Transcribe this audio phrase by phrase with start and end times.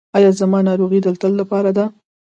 [0.17, 1.85] ایا زما ناروغي د تل لپاره ده؟